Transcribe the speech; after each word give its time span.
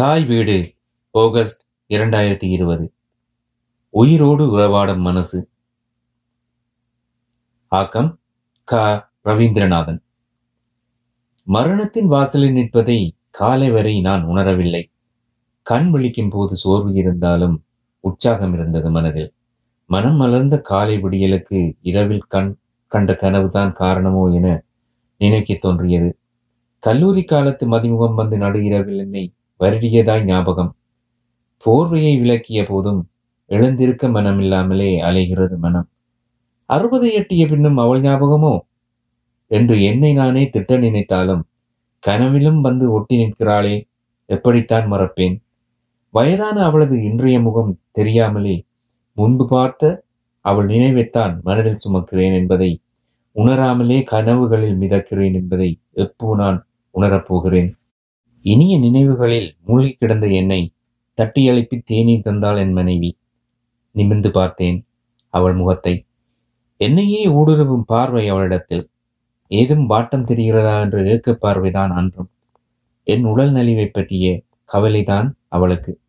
தாய் 0.00 0.24
வீடு 0.24 0.74
ஆகஸ்ட் 1.10 1.62
இரண்டாயிரத்தி 1.88 2.44
இருபது. 2.44 2.92
உயிரோடு 3.90 4.58
உறவாடும் 4.58 4.98
மனசு. 4.98 5.48
ஆக்கம் 7.66 8.18
க. 8.64 9.08
ரவீந்திரநாதன். 9.24 9.98
மரணத்தின் 11.46 12.06
வாசலில் 12.06 12.52
நிற்பதை 12.52 13.16
காலை 13.30 13.70
வரை 13.70 14.00
நான் 14.00 14.26
உணரவில்லை. 14.26 14.92
கண் 15.62 15.90
விழிக்கும் 15.90 16.30
போது 16.30 16.56
சோர்வு 16.56 16.94
இருந்தாலும் 16.94 17.64
உற்சாகம் 18.00 18.52
இருந்தது 18.52 18.90
மனதில். 18.90 19.34
மனம் 19.86 20.16
மலர்ந்த 20.16 20.60
காலை 20.60 21.02
விடியலுக்கு 21.02 21.76
இரவில் 21.80 22.22
கண் 22.28 22.56
கண்ட 22.86 23.12
கனவுதான் 23.12 23.72
காரணமோ 23.72 24.26
என 24.26 24.64
நினைக்க 25.18 25.54
தோன்றியது. 25.54 26.18
கல்லூரி 26.78 27.24
காலத்து 27.24 27.70
மதிமுகம் 27.70 28.14
வந்து 28.14 28.38
நடு 28.38 28.64
இரவில் 28.64 28.98
என்னை 28.98 29.34
வருடியதாய் 29.60 30.24
ஞாபகம். 30.24 30.76
போர்வையை 31.64 32.18
விளக்கிய 32.18 32.64
போதும் 32.64 33.00
எழுந்திருக்க 33.46 34.08
மனமில்லாமலே 34.08 34.90
அலைகிறது 35.00 35.56
மனம். 35.56 35.88
அறுபது 36.66 37.12
எட்டிய 37.12 37.46
பின்னும் 37.46 37.76
அவள் 37.76 38.00
ஞாபகமோ? 38.00 38.58
என்று 39.46 39.82
என்னை 39.82 40.12
நானே 40.12 40.48
திட்ட 40.48 40.76
நினைத்தாலும் 40.76 41.42
கனவிலும் 41.98 42.60
வந்து 42.60 42.92
ஒட்டி 42.92 43.16
நிற்கிறாளே 43.16 43.76
எப்படித்தான் 44.26 44.92
மறப்பேன்? 44.92 45.36
வயதான 46.10 46.64
அவளது 46.64 47.02
இன்றைய 47.02 47.40
முகம் 47.40 47.78
தெரியாமலே 47.90 48.66
முன்பு 49.12 49.48
பார்த்த 49.48 50.04
அவள் 50.44 50.66
நினைவைத்தான் 50.66 51.42
மனதில் 51.42 51.82
சுமக்கிறேன் 51.88 52.34
என்பதை 52.34 52.82
உணராமலே 53.36 53.98
கனவுகளில் 54.10 54.78
மிதக்கிறேன் 54.78 55.34
என்பதை 55.34 55.80
எப்போ 55.92 56.36
நான் 56.36 56.66
உணரப்போகிறேன்? 56.94 57.70
இனிய 58.42 58.78
நினைவுகளில் 58.78 59.56
மூழ்கி 59.64 59.92
கிடந்த 59.92 60.26
என்னை 60.26 60.72
தட்டி 61.14 61.44
எழுப்பி 61.44 61.78
தேநீர் 61.78 62.22
தந்தாள் 62.24 62.56
என் 62.56 62.72
மனைவி. 62.72 63.18
நிமிர்ந்து 63.90 64.30
பார்த்தேன் 64.30 64.86
அவள் 65.28 65.54
முகத்தை. 65.54 66.06
என்னையே 66.76 67.26
ஊடுருவும் 67.26 67.82
பார்வை 67.86 68.28
அவளிடத்தில். 68.28 68.90
ஏதும் 69.48 69.88
வாட்டம் 69.88 70.24
தெரிகிறதா 70.24 70.80
என்ற 70.80 71.02
ஏக்க 71.02 71.38
பார்வைதான் 71.42 71.90
அன்றும். 71.90 72.30
என் 73.04 73.24
உடல் 73.24 73.52
நலிவை 73.52 73.86
பற்றிய 73.86 74.42
கவலைதான் 74.64 75.38
அவளுக்கு. 75.48 76.00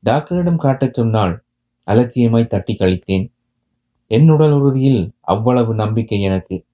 டாக்டரிடம் 0.00 0.58
காட்டச் 0.58 0.94
சொன்னால் 0.94 1.42
அலட்சியமாய் 1.86 2.46
தட்டி 2.46 2.74
கழித்தேன். 2.74 3.32
என் 4.06 4.28
உடல் 4.28 4.52
உறுதியில் 4.52 5.12
அவ்வளவு 5.20 5.74
நம்பிக்கை 5.74 6.20
எனக்கு. 6.20 6.64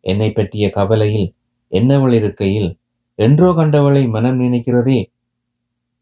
என்னை 0.00 0.32
பற்றிய 0.32 0.70
கவலையில் 0.70 1.34
என்னவள் 1.70 2.12
இருக்கையில் 2.12 2.78
என்றோ 3.18 3.52
கண்டவளை 3.52 4.08
மனம் 4.08 4.40
நினைக்கிறதே? 4.40 5.12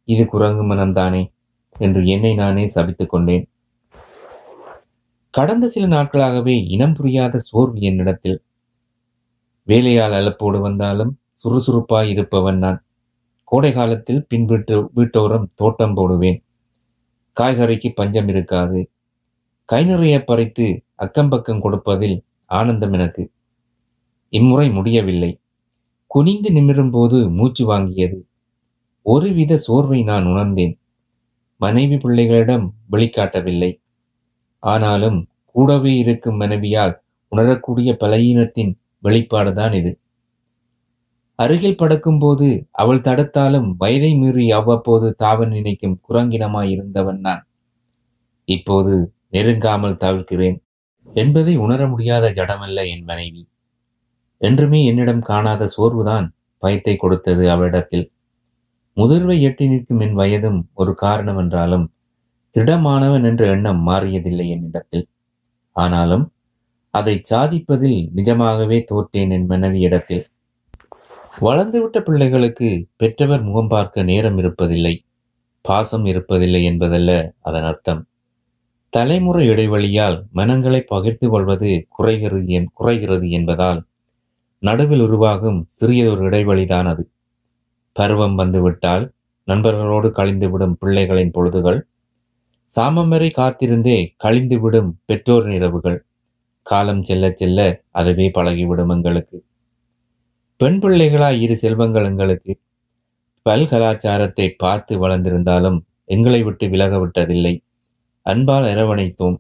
இது 0.05 0.27
குரங்கு 0.27 0.75
மனம்தானே 0.75 1.33
என்று 1.79 2.07
என்னை 2.07 2.34
நானே 2.34 2.65
சபித்துக் 2.75 3.07
கொண்டேன். 3.07 3.48
கடந்த 5.31 5.67
சில 5.67 5.87
நாட்களாகவே 5.87 6.67
இனம் 6.67 6.95
புரியாத 6.95 7.39
சோர்வு 7.39 7.81
என்னிடத்தில். 7.81 8.42
வேலையால் 9.62 10.12
அலப்போடு 10.12 10.61
வந்தாலும் 10.61 11.19
சுறுசுறுப்பாய் 11.33 12.11
இருப்பவன் 12.11 12.59
நான். 12.59 12.87
கோடை 13.45 13.73
காலத்தில் 13.73 14.27
பின் 14.29 14.45
வீட்டு 14.45 14.91
வீட்டோரம் 14.97 15.47
தோட்டம் 15.57 15.95
போடுவேன். 15.95 16.45
காய்கறிக்கு 17.41 17.91
பஞ்சம் 17.95 18.29
இருக்காது. 18.29 18.91
கை 19.65 19.85
நிறைய 19.85 20.25
பறித்து 20.25 20.83
அக்கம்பக்கம் 20.98 21.61
கொடுப்பதில் 21.61 22.25
ஆனந்தம் 22.47 22.92
எனக்கு. 22.92 23.31
இம்முறை 24.29 24.70
முடியவில்லை. 24.70 25.41
குனிந்து 26.15 26.51
நிமிரும்போது 26.53 27.31
மூச்சு 27.31 27.75
வாங்கியது. 27.75 28.19
ஒருவித 29.03 29.57
சோர்வை 29.57 30.03
நான் 30.03 30.27
உணர்ந்தேன். 30.27 30.81
மனைவி 31.57 31.95
பிள்ளைகளிடம் 31.95 32.70
வெளிக்காட்டவில்லை 32.93 33.83
ஆனாலும் 34.59 35.27
கூடவே 35.45 35.97
இருக்கும் 35.97 36.37
மனைவியால் 36.37 37.03
உணரக்கூடிய 37.29 37.97
பலகீனத்தின் 38.01 38.74
வெளிப்பாடுதான் 39.03 39.74
இது. 39.74 39.98
அருகில் 41.35 41.74
படக்கும்போது 41.74 42.69
அவள் 42.70 43.01
தடுத்தாலும் 43.01 43.74
வயதை 43.77 44.14
மீறி 44.14 44.51
அவ்வப்போது 44.51 45.14
தாவ 45.23 45.48
நினைக்கும் 45.48 46.01
குரங்கினமாய் 46.08 46.70
இருந்தவன் 46.70 47.20
நான். 47.20 47.48
இப்போது 48.45 49.13
நெருங்காமல் 49.33 50.01
தவிர்க்கிறேன். 50.01 50.58
என்பதை 51.14 51.57
உணர 51.57 51.89
முடியாத 51.89 52.30
ஜடமல்ல 52.30 52.86
என் 52.86 53.05
மனைவி. 53.05 53.48
என்றுமே 54.46 54.80
என்னிடம் 54.84 55.22
காணாத 55.22 55.68
சோர்வுதான் 55.77 56.27
பயத்தை 56.62 56.94
கொடுத்தது 56.96 57.44
அவளிடத்தில் 57.50 58.06
முதிர்வை 58.96 59.36
எட்டி 59.40 59.64
நிற்கும் 59.68 60.00
என் 60.00 60.18
வயதும் 60.18 60.60
ஒரு 60.74 60.92
காரணம் 60.94 61.38
என்றாலும் 61.38 61.86
திடமானவன் 62.55 63.24
என்ற 63.24 63.42
எண்ணம் 63.46 63.80
மாறியதில்லை 63.88 64.46
என்னிடத்தில். 64.48 65.06
ஆனாலும் 65.77 66.24
அதை 66.94 67.14
சாதிப்பதில் 67.22 67.98
நிஜமாகவே 68.12 68.78
தோற்றேன் 68.84 69.32
என் 69.36 69.48
மனைவியிடத்தில். 69.50 70.24
வளர்ந்துவிட்ட 71.40 71.98
பிள்ளைகளுக்கு 72.00 72.68
பெற்றவர் 72.96 73.42
முகம் 73.42 73.68
பார்க்க 73.68 74.02
நேரம் 74.02 74.38
இருப்பதில்லை 74.38 74.94
பாசம் 75.64 76.05
இருப்பதில்லை 76.05 76.61
என்பதல்ல 76.62 77.11
அதன் 77.40 77.66
அர்த்தம். 77.70 78.02
தலைமுறை 78.92 79.44
இடைவெளியால் 79.48 80.16
மனங்களை 80.32 80.80
பகிர்ந்து 80.92 81.28
கொள்வது 81.28 81.70
குறைகிறது 81.88 82.46
என் 82.58 82.70
குறைகிறது 82.72 83.28
என்பதால் 83.30 83.80
நடுவில் 84.64 85.01
உருவாகும் 85.01 85.69
சிறியதொரு 85.80 86.23
இடைவெளிதான் 86.29 86.86
அது. 86.86 87.11
பருவம் 87.92 88.35
வந்துவிட்டால் 88.35 89.13
நண்பர்களோடு 89.47 90.11
கழிந்துவிடும் 90.11 90.77
பிள்ளைகளின் 90.80 91.33
பொழுதுகள். 91.35 91.80
சாமம் 92.77 93.08
வரை 93.08 93.33
காத்திருந்தே 93.36 94.14
கழிந்துவிடும் 94.24 94.91
பெற்றோர் 95.05 95.51
இரவுகள். 95.53 96.05
காலம் 96.63 97.03
செல்ல 97.05 97.33
செல்ல 97.35 97.83
அதுவே 97.91 98.30
பழகிவிடும் 98.35 98.89
எங்களுக்கு. 98.89 99.45
பெண் 100.57 100.79
பிள்ளைகளாய் 100.83 101.41
இரு 101.41 101.57
செல்வங்கள் 101.57 102.05
எங்களுக்கு. 102.05 102.61
பல் 103.42 103.69
கலாச்சாரத்தை 103.69 104.48
பார்த்து 104.48 105.08
வளர்ந்திருந்தாலும் 105.08 105.80
எங்களை 106.05 106.42
விட்டு 106.42 106.69
விலக 106.69 107.07
விட்டதில்லை 107.07 107.58
அன்பால் 108.23 108.64
அரவணைத்தோம். 108.64 109.36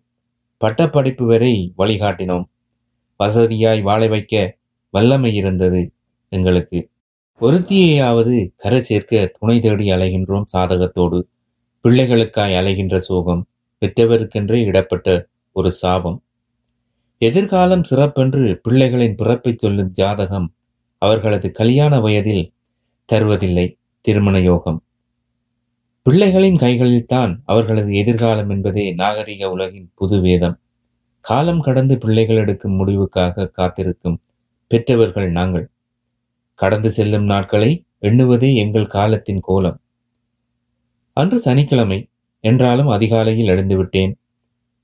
பட்டப்படிப்பு 0.56 1.26
வரை 1.26 1.72
வழிகாட்டினோம். 1.78 2.44
வசதியாய் 3.24 3.82
வாழ 3.82 4.06
வைக்க 4.06 4.56
வல்லமை 4.94 5.30
இருந்தது 5.34 5.80
எங்களுக்கு. 6.32 6.80
ஒருத்தியையாவது 7.40 8.34
கரை 8.56 8.80
சேர்க்க 8.80 9.32
துணை 9.38 9.56
தேடி 9.58 9.86
அலைகின்றோம் 9.90 10.44
சாதகத்தோடு. 10.52 11.18
பிள்ளைகளுக்காய் 11.84 12.54
அலைகின்ற 12.60 12.96
சோகம் 13.08 13.42
பெற்றவருக்கென்றே 13.82 14.58
இடப்பட்ட 14.64 15.08
ஒரு 15.52 15.70
சாபம். 15.72 16.18
எதிர்காலம் 17.20 17.84
சிறப்பென்று 17.90 18.60
பிள்ளைகளின் 18.68 19.16
பிறப்பை 19.16 19.54
சொல்லும் 19.56 19.90
ஜாதகம் 19.90 20.48
அவர்களது 21.02 21.48
கல்யாண 21.52 22.00
வயதில் 22.00 22.44
தருவதில்லை 23.12 23.66
திருமண 24.00 24.36
யோகம். 24.40 24.80
பிள்ளைகளின் 26.06 26.58
கைகளில்தான் 26.58 27.32
அவர்களது 27.44 27.90
எதிர்காலம் 27.94 28.50
என்பதே 28.50 28.86
நாகரிக 28.94 29.50
உலகின் 29.50 29.90
புது 29.94 30.20
வேதம் 30.20 30.56
காலம் 31.24 31.60
கடந்து 31.60 31.94
பிள்ளைகள் 31.98 32.36
எடுக்கும் 32.36 32.78
முடிவுக்காக 32.80 33.50
காத்திருக்கும் 33.50 34.18
பெற்றவர்கள் 34.74 35.30
நாங்கள். 35.30 35.70
கடந்து 36.54 36.90
செல்லும் 36.90 37.24
நாட்களை 37.24 37.84
எண்ணுவதே 38.02 38.54
எங்கள் 38.54 38.86
காலத்தின் 38.86 39.40
கோலம். 39.40 39.80
அன்று 41.12 41.38
சனிக்கிழமை 41.38 42.08
என்றாலும் 42.40 42.86
அதிகாலையில் 42.86 43.48
எழுந்துவிட்டேன். 43.48 44.12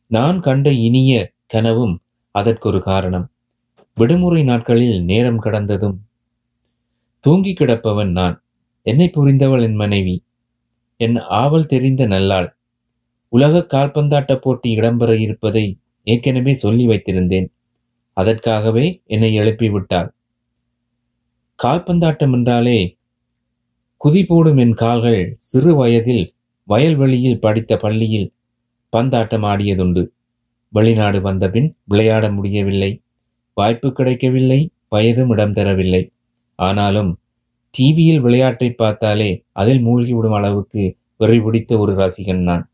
நான் 0.06 0.40
கண்ட 0.40 0.72
இனிய 0.72 1.32
கனவும் 1.46 2.02
அதற்கொரு 2.38 2.82
காரணம். 2.82 3.30
விடுமுறை 3.94 4.44
நாட்களில் 4.44 5.04
நேரம் 5.04 5.38
கடந்ததும். 5.38 6.00
தூங்கி 7.20 7.54
கிடப்பவன் 7.54 8.10
நான். 8.10 8.44
என்னை 8.82 9.10
புரிந்தவள் 9.16 9.62
என் 9.62 9.74
மனைவி. 9.74 10.24
என் 10.96 11.16
ஆவல் 11.16 11.66
தெரிந்த 11.66 12.08
நல்லாள். 12.08 12.52
உலக 13.28 13.66
கால்பந்தாட்ட 13.68 14.36
போட்டி 14.36 14.76
இடம்பெற 14.76 15.20
இருப்பதை 15.20 15.78
ஏற்கனவே 16.02 16.54
சொல்லி 16.54 16.86
வைத்திருந்தேன். 16.86 17.46
அதற்காகவே 18.12 19.02
என்னை 19.06 19.34
எழுப்பி 19.34 19.70
விட்டாள் 19.70 20.14
கால்பந்தாட்டம் 21.62 22.32
என்றாலே 22.32 22.98
குதி 24.04 24.24
போடும் 24.26 24.56
என் 24.56 24.74
கால்கள் 24.74 25.34
சிறு 25.38 25.74
வயதில் 25.74 26.30
வயல்வெளியில் 26.64 27.40
படித்த 27.40 27.76
பள்ளியில் 27.76 28.32
பந்தாட்டம் 28.90 29.42
ஆடியதுண்டு. 29.42 30.06
வெளிநாடு 30.68 31.20
வந்தபின் 31.20 31.76
விளையாட 31.84 32.32
முடியவில்லை. 32.32 33.02
வாய்ப்பு 33.54 33.92
கிடைக்கவில்லை. 33.92 34.70
வயதும் 34.90 35.30
இடம் 35.30 35.52
தரவில்லை. 35.52 36.10
ஆனாலும் 36.56 37.20
டிவியில் 37.70 38.20
விளையாட்டை 38.20 38.72
பார்த்தாலே 38.72 39.44
அதில் 39.52 39.86
மூழ்கிவிடும் 39.86 40.34
அளவுக்கு 40.34 40.96
வெறி 41.18 41.40
பிடித்த 41.40 41.78
ஒரு 41.78 41.92
ரசிகன் 41.94 42.42
நான். 42.42 42.72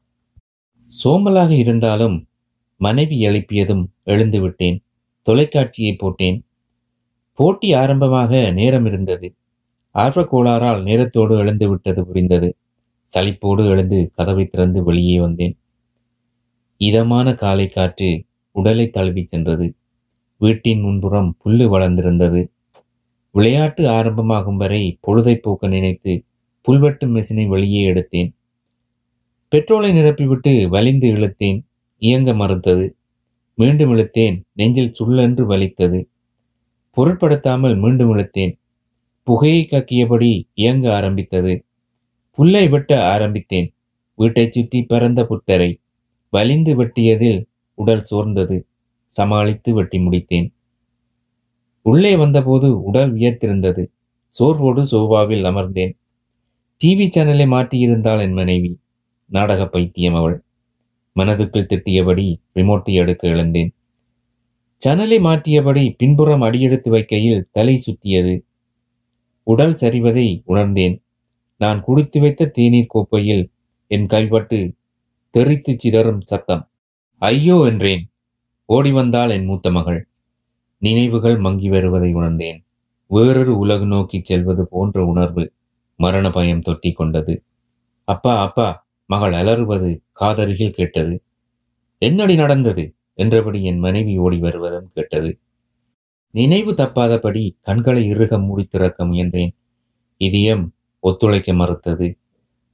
சோம்பலாக 1.05 1.51
இருந்தாலும் 1.51 2.29
மனைவி 2.77 3.27
எழுப்பியதும் 3.27 3.85
எழுந்து 4.03 4.41
விட்டேன் 4.41 4.86
தொலைக்காட்சியை 5.29 5.97
போட்டேன். 5.97 6.47
போட்டி 7.33 7.75
ஆரம்பமாக 7.75 8.53
நேரம் 8.53 8.87
இருந்தது. 8.87 9.35
ஆர்வக் 9.91 10.35
கோளாறால் 10.35 10.83
நேரத்தோடு 10.83 11.39
எழுந்து 11.39 11.69
விட்டது 11.69 12.07
புரிந்தது. 12.07 12.57
சலிப்போடு 13.15 13.69
எழுந்து 13.69 14.11
கதவை 14.15 14.47
திறந்து 14.47 14.85
வெளியே 14.85 15.21
வந்தேன். 15.21 15.59
இதமான 16.77 17.35
காலை 17.35 17.69
காற்று 17.69 18.25
உடலை 18.51 18.91
தழுவிச் 18.91 19.29
சென்றது. 19.29 19.77
வீட்டின் 20.37 20.81
முன்புறம் 20.81 21.37
புல்லு 21.45 21.69
வளர்ந்திருந்தது. 21.69 22.53
விளையாட்டு 23.33 23.89
ஆரம்பமாகும் 23.89 24.57
வரை 24.57 24.99
பொழுதை 25.07 25.35
போக்க 25.35 25.69
நினைத்து 25.69 26.25
புல்வெட்டு 26.69 27.07
மெஷினை 27.07 27.47
வெளியே 27.47 27.93
எடுத்தேன். 27.93 28.35
பெட்ரோலை 29.55 29.91
நிரப்பிவிட்டு 29.93 30.69
வலிந்து 30.69 31.13
இழுத்தேன். 31.15 31.63
இயங்க 31.99 32.35
மறுத்தது. 32.35 32.96
மீண்டும் 33.59 33.97
இழுத்தேன். 33.97 34.43
நெஞ்சில் 34.53 34.95
சுள்ளென்று 34.99 35.43
வலித்தது. 35.43 36.11
பொருட்படுத்தாமல் 36.91 37.77
மீண்டும் 37.77 38.17
இழுத்தேன். 38.17 38.59
புகையை 39.23 39.69
கக்கியபடி 39.71 40.49
இயங்க 40.55 40.95
ஆரம்பித்தது. 40.95 41.65
புல்லை 42.31 42.69
வெட்ட 42.69 43.05
ஆரம்பித்தேன். 43.05 43.75
வீட்டைச் 44.15 44.53
சுற்றி 44.53 44.83
பறந்த 44.83 45.27
புத்தரை. 45.27 45.81
வலிந்து 46.31 46.85
வெட்டியதில் 46.85 47.45
உடல் 47.75 48.05
சோர்ந்தது. 48.05 48.67
சமாளித்து 49.07 49.75
வெட்டி 49.75 49.99
முடித்தேன். 49.99 50.53
உள்ளே 51.83 52.17
வந்தபோது 52.17 52.83
உடல் 52.83 53.15
வியர்த்திருந்தது. 53.15 53.87
சோர்வோடு 54.39 54.83
சோபாவில் 54.83 55.45
அமர்ந்தேன். 55.45 55.99
டிவி 56.85 57.07
சேனலை 57.17 57.47
மாற்றியிருந்தாள் 57.47 58.21
என் 58.21 58.33
மனைவி. 58.33 58.81
நாடக 59.27 59.69
பைத்தியம் 59.69 60.15
அவள். 60.15 60.46
மனதுக்குள் 61.17 61.69
திட்டியபடி 61.73 62.37
ரிமோட்டை 62.53 62.95
எடுக்க 62.95 63.29
எழுந்தேன். 63.29 63.75
சனலை 64.87 65.19
மாற்றியபடி 65.21 65.95
பின்புறம் 65.97 66.41
அடியெடுத்து 66.41 66.93
வைக்கையில் 66.93 67.45
தலை 67.51 67.83
சுத்தியது. 67.87 68.45
உடல் 69.43 69.73
சரிவதை 69.73 70.43
உணர்ந்தேன். 70.45 71.05
நான் 71.59 71.81
குடித்து 71.81 72.21
வைத்த 72.21 72.47
தேநீர் 72.47 72.93
கோப்பையில் 72.95 73.53
என் 73.87 74.07
கைப்பட்டு 74.07 74.73
தெறித்து 75.31 75.77
சிதறும் 75.79 76.21
சத்தம். 76.25 76.71
ஐயோ 77.19 77.65
என்றேன். 77.67 78.13
ஓடி 78.65 78.93
வந்தாள் 78.93 79.31
என் 79.31 79.45
மூத்த 79.45 79.71
மகள். 79.71 80.09
நினைவுகள் 80.79 81.39
மங்கி 81.39 81.69
வருவதை 81.69 82.13
உணர்ந்தேன். 82.13 82.65
வேறொரு 83.07 83.59
உலகு 83.59 83.87
நோக்கி 83.87 84.21
செல்வது 84.23 84.69
போன்ற 84.69 85.05
உணர்வு 85.05 85.53
மரண 85.97 86.31
பயம் 86.31 86.61
தொட்டி 86.61 86.93
கொண்டது. 86.93 87.45
அப்பா 88.05 88.41
அப்பா 88.41 88.86
மகள் 89.07 89.33
அலறுவது 89.33 90.03
காதருகில் 90.21 90.71
கேட்டது. 90.71 91.23
என்னடி 91.99 92.35
நடந்தது? 92.35 92.95
என்றபடி 93.15 93.65
என் 93.65 93.79
மனைவி 93.79 94.19
ஓடி 94.19 94.39
வருவதும் 94.39 94.91
கேட்டது. 94.95 95.39
நினைவு 96.31 96.73
தப்பாதபடி 96.73 97.57
கண்களை 97.61 98.07
இறுக 98.07 98.39
மூடி 98.39 98.65
திறக்க 98.65 99.05
முயன்றேன். 99.05 99.53
இதயம் 100.17 100.75
ஒத்துழைக்க 101.01 101.53
மறுத்தது. 101.53 102.19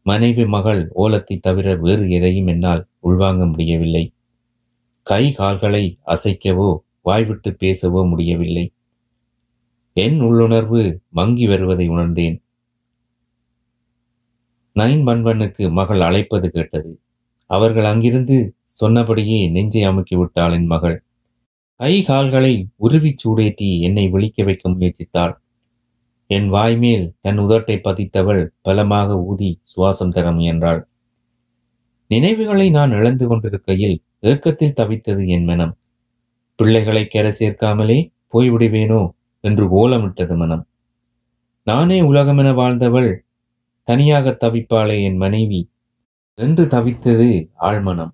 மனைவி 0.02 0.46
மகள் 0.46 0.92
ஓலத்தை 0.96 1.40
தவிர 1.40 1.76
வேறு 1.76 2.10
எதையும் 2.10 2.46
என்னால் 2.46 2.86
உள்வாங்க 3.02 3.46
முடியவில்லை. 3.46 4.12
கை 5.02 5.32
கால்களை 5.32 5.96
அசைக்கவோ 6.06 6.78
வாய்விட்டு 7.00 7.50
பேசவோ 7.50 8.08
முடியவில்லை. 8.08 8.72
என் 9.92 10.20
உள்ளுணர்வு 10.20 11.00
மங்கி 11.08 11.46
வருவதை 11.46 11.88
உணர்ந்தேன். 11.88 12.42
நைன் 14.76 15.02
பன்வனுக்கு 15.04 15.70
மகள் 15.70 16.00
அழைப்பது 16.00 16.50
கேட்டது. 16.50 17.02
அவர்கள் 17.46 17.84
அங்கிருந்து 17.84 18.54
சொன்னபடியே 18.62 19.50
நெஞ்சை 19.50 19.82
அமுக்கி 19.82 20.16
விட்டாள் 20.16 20.52
என் 20.52 20.66
மகள். 20.66 21.04
கை 21.76 22.02
கால்களை 22.02 22.68
உருவிச் 22.80 23.18
சூடேற்றி 23.24 23.80
என்னை 23.80 24.08
விழிக்க 24.08 24.44
வைக்க 24.44 24.70
முயற்சித்தாள். 24.70 25.34
என் 26.26 26.52
வாய்மேல் 26.52 27.12
தன் 27.20 27.38
உதட்டை 27.38 27.76
பதித்தவள் 27.84 28.46
பலமாக 28.60 29.22
ஊதி 29.22 29.60
சுவாசம் 29.64 30.10
தர 30.10 30.32
முயன்றாள். 30.32 30.88
நினைவுகளை 32.06 32.70
நான் 32.70 32.90
இழந்து 32.90 33.26
கொண்டிருக்கையில் 33.26 34.02
ஏக்கத்தில் 34.22 34.76
தவித்தது 34.80 35.28
என் 35.28 35.44
மனம். 35.44 35.78
பிள்ளைகளை 36.54 37.06
கரை 37.06 37.32
சேர்க்காமலே 37.38 38.12
போய்விடுவேனோ 38.32 39.10
என்று 39.40 39.64
ஓலமிட்டது 39.78 40.36
மனம். 40.36 40.68
நானே 41.64 42.00
உலகமென 42.00 42.54
வாழ்ந்தவள் 42.54 43.10
தனியாக 43.82 44.36
தவிப்பாளே 44.40 45.02
என் 45.02 45.16
மனைவி. 45.16 45.70
என்று 46.34 46.64
தவித்தது 46.64 47.50
ஆழ்மனம். 47.60 48.10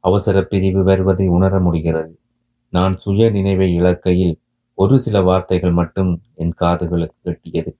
அவசர 0.00 0.42
பிரிவு 0.42 0.82
வருவதை 0.82 1.28
உணர 1.28 1.60
முடிகிறது. 1.60 2.18
நான் 2.70 2.98
சுய 2.98 3.30
நினைவை 3.30 3.80
இழக்கையில் 3.80 4.40
ஒரு 4.74 5.00
சில 5.00 5.22
வார்த்தைகள் 5.22 5.72
மட்டும் 5.72 6.22
என் 6.34 6.54
காதுகளுக்கு 6.60 7.16
கெட்டியது. 7.24 7.76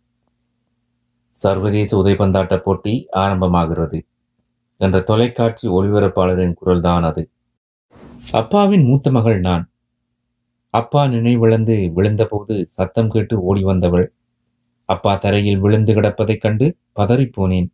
சர்வதேச 1.29 2.03
உதைபந்தாட்ட 2.03 2.59
போட்டி 2.59 3.07
ஆரம்பமாகிறது. 3.13 4.01
என்ற 4.77 5.01
தொலைக்காட்சி 5.01 5.69
ஒளிபரப்பாளரின் 5.69 6.55
குரல்தான் 6.65 7.03
அது. 7.03 7.31
அப்பாவின் 8.33 8.85
மூத்த 8.85 9.11
மகள் 9.11 9.41
நான். 9.41 9.71
அப்பா 10.71 11.07
நினைவிழந்து 11.07 11.93
விழுந்தபோது 11.97 12.63
சத்தம் 12.63 13.09
கேட்டு 13.09 13.43
ஓடி 13.43 13.63
வந்தவள் 13.63 14.13
அப்பா 14.85 15.15
தரையில் 15.15 15.59
விழுந்து 15.59 15.95
கிடப்பதைக் 15.95 16.41
கண்டு 16.41 16.77
பதறிப்போனேன். 16.97 17.69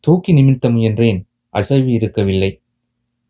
தூக்கி 0.00 0.32
நிமித்த 0.32 0.70
முயன்றேன். 0.70 1.24
அசைவு 1.50 1.92
இருக்கவில்லை. 1.92 2.62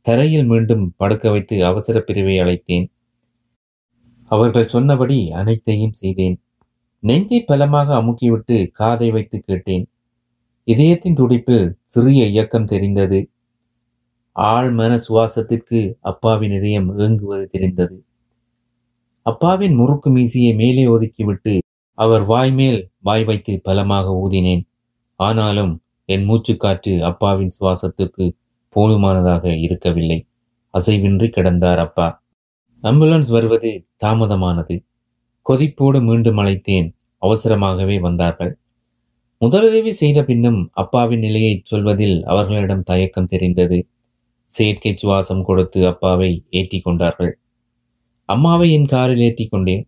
தரையில் 0.00 0.46
மீண்டும் 0.46 0.94
படுக்க 0.96 1.30
வைத்து 1.30 1.64
அவசர 1.64 2.00
பிரிவை 2.00 2.38
அழைத்தேன். 2.38 2.86
அவர்கள் 4.24 4.68
சொன்னபடி 4.68 5.32
அனைத்தையும் 5.32 5.92
செய்தேன். 5.92 6.42
நெஞ்சை 7.00 7.44
பலமாக 7.44 7.96
அமுக்கிவிட்டு 7.98 8.70
காதை 8.70 9.10
வைத்து 9.10 9.40
கேட்டேன். 9.40 9.90
இதயத்தின் 10.64 11.14
துடிப்பில் 11.14 11.72
சிறிய 11.84 12.26
இயக்கம் 12.26 12.66
தெரிந்தது. 12.66 13.30
ஆழ்மன 14.36 15.00
சுவாசத்திற்கு 15.08 15.94
அப்பாவின் 16.00 16.52
இதயம் 16.52 16.98
ஏங்குவது 16.98 17.46
தெரிந்தது. 17.46 18.04
அப்பாவின் 19.22 19.74
முறுக்கு 19.74 20.10
மீசியை 20.10 20.54
மேலே 20.56 20.86
ஒதுக்கிவிட்டு 20.86 21.58
அவர் 21.92 22.22
வாய்மேல் 22.28 22.88
வாய் 22.98 23.24
வைத்து 23.24 23.60
பலமாக 23.62 24.20
ஊதினேன். 24.24 24.67
ஆனாலும் 25.18 25.82
என் 26.04 26.28
மூச்சுக்காற்று 26.28 27.00
அப்பாவின் 27.00 27.52
சுவாசத்துக்கு 27.60 28.36
போதுமானதாக 28.68 29.56
இருக்கவில்லை. 29.56 30.26
அசைவின்றி 30.74 31.28
கிடந்தார் 31.28 31.76
அப்பா. 31.76 32.24
ஆம்புலன்ஸ் 32.82 33.28
வருவது 33.28 33.86
தாமதமானது. 34.04 34.84
கொதிப்போடு 35.50 36.02
மீண்டும் 36.02 36.38
அழைத்தேன். 36.38 36.88
அவசரமாகவே 37.22 38.00
வந்தார்கள். 38.00 38.58
முதலுதவி 39.40 39.88
செய்த 39.88 40.24
பின்னும் 40.24 40.70
அப்பாவின் 40.72 41.18
நிலையை 41.18 41.60
சொல்வதில் 41.64 42.24
அவர்களிடம் 42.24 42.82
தயக்கம் 42.82 43.26
தெரிந்தது. 43.26 43.88
செயற்கை 44.44 44.92
சுவாசம் 45.02 45.42
கொடுத்து 45.42 45.86
அப்பாவை 45.86 46.46
ஏற்றி 46.50 46.80
கொண்டார்கள். 46.80 47.38
அம்மாவை 48.24 48.72
என் 48.72 48.86
காரில் 48.86 49.18
ஏற்றி 49.18 49.46
கொண்டேன். 49.48 49.84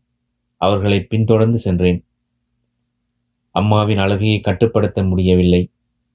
அவர்களை 0.60 1.04
பின்தொடர்ந்து 1.04 1.58
சென்றேன். 1.58 2.09
அம்மாவின் 3.50 3.98
அழுகையை 3.98 4.40
கட்டுப்படுத்த 4.40 5.04
முடியவில்லை. 5.04 5.70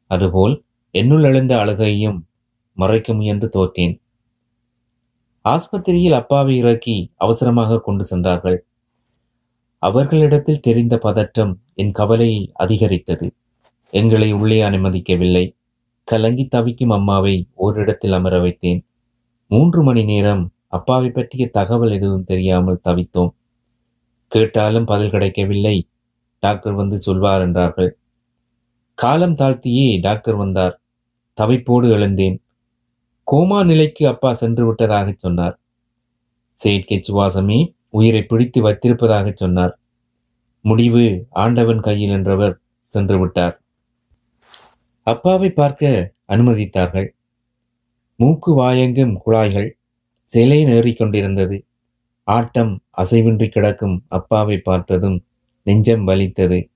அதுபோல் 0.07 0.63
என்னுள் 0.91 1.23
எழுந்த 1.23 1.55
அழுகையையும் 1.55 2.19
மறைக்க 2.73 3.13
முயன்று 3.13 3.49
தோற்றேன். 3.49 4.01
ஆஸ்பத்திரியில் 5.45 6.11
அப்பாவை 6.11 6.57
இறக்கி 6.57 7.11
அவசரமாக 7.15 7.81
கொண்டு 7.81 8.05
சென்றார்கள். 8.05 8.65
அவர்களிடத்தில் 9.77 10.59
தெரிந்த 10.59 10.97
பதற்றம் 10.97 11.61
என் 11.75 11.91
கவலையை 11.91 12.51
அதிகரித்தது. 12.53 13.35
எங்களை 13.91 14.31
உள்ளே 14.31 14.61
அனுமதிக்கவில்லை. 14.61 15.55
கலங்கி 16.03 16.47
தவிக்கும் 16.47 16.89
அம்மாவை 16.89 17.47
ஓரிடத்தில் 17.53 18.11
அமர 18.11 18.39
வைத்தேன். 18.39 18.85
மூன்று 19.47 19.83
மணி 19.83 20.03
நேரம் 20.03 20.51
அப்பாவை 20.67 21.09
பற்றிய 21.09 21.49
தகவல் 21.49 21.91
எதுவும் 21.91 22.23
தெரியாமல் 22.23 22.81
தவித்தோம். 22.83 23.29
கேட்டாலும் 24.27 24.85
பதில் 24.85 25.09
கிடைக்கவில்லை. 25.09 25.89
டாக்டர் 26.39 26.73
வந்து 26.73 26.97
சொல்வார் 26.97 27.41
என்றார்கள். 27.41 27.97
காலம் 28.93 29.35
தாழ்த்தியே 29.35 30.01
டாக்டர் 30.01 30.35
வந்தார். 30.35 30.81
தவிப்போடு 31.41 31.89
எழுந்தேன். 31.89 32.43
கோமா 33.31 33.65
நிலைக்கு 33.65 34.07
அப்பா 34.07 34.33
சென்று 34.33 34.65
விட்டதாக 34.65 35.13
சொன்னார். 35.17 35.59
செயற்கை 36.51 37.01
சுவாசமே 37.07 37.75
உயிரை 37.89 38.23
பிடித்து 38.23 38.69
வைத்திருப்பதாக 38.69 39.31
சொன்னார். 39.33 39.79
முடிவு 40.61 41.27
ஆண்டவன் 41.29 41.79
கையில் 41.79 42.09
என்றவர் 42.09 42.59
சென்று 42.79 43.19
விட்டார். 43.19 43.61
அப்பாவை 45.03 45.49
பார்க்க 45.49 46.13
அனுமதித்தார்கள். 46.27 47.09
மூக்கு 48.17 48.61
வாயெங்கும் 48.61 49.17
குழாய்கள் 49.17 49.77
சிலை 50.23 50.63
நேறிக் 50.63 50.97
கொண்டிருந்தது. 50.97 51.65
ஆட்டம் 52.23 52.83
அசைவின்றி 52.97 53.49
கிடக்கும் 53.49 54.05
அப்பாவை 54.07 54.57
பார்த்ததும் 54.57 55.24
நெஞ்சம் 55.65 56.03
வலித்தது. 56.03 56.69